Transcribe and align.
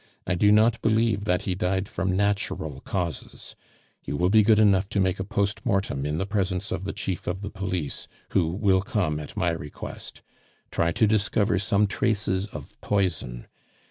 I 0.25 0.33
do 0.33 0.51
not 0.51 0.81
believe 0.81 1.25
that 1.25 1.43
he 1.43 1.53
died 1.53 1.87
from 1.87 2.17
natural 2.17 2.79
causes; 2.81 3.55
you 4.03 4.17
will 4.17 4.31
be 4.31 4.41
good 4.41 4.57
enough 4.57 4.89
to 4.89 4.99
make 4.99 5.19
a 5.19 5.23
post 5.23 5.63
mortem 5.63 6.07
in 6.07 6.17
the 6.17 6.25
presence 6.25 6.71
of 6.71 6.85
the 6.85 6.91
Chief 6.91 7.27
of 7.27 7.43
the 7.43 7.51
Police, 7.51 8.07
who 8.29 8.47
will 8.49 8.81
come 8.81 9.19
at 9.19 9.37
my 9.37 9.51
request. 9.51 10.23
Try 10.71 10.91
to 10.91 11.05
discover 11.05 11.59
some 11.59 11.85
traces 11.85 12.47
of 12.47 12.81
poison. 12.81 13.45